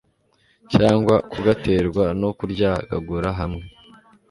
cyangwa 0.73 1.15
kugaterwa 1.31 2.05
no 2.21 2.29
kuryagagura 2.37 3.29
hamwe 3.39 3.65